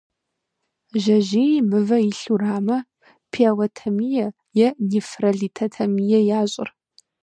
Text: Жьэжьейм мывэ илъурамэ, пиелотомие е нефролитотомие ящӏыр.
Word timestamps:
Жьэжьейм 1.01 1.65
мывэ 1.71 1.97
илъурамэ, 2.09 2.77
пиелотомие 3.31 4.27
е 4.65 4.67
нефролитотомие 4.89 6.19
ящӏыр. 6.39 6.69